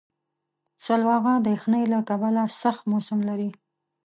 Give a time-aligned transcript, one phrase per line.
[0.85, 3.49] سلواغه د یخنۍ له کبله سخت موسم لري.